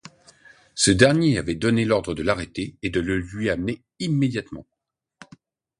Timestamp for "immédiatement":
3.99-4.65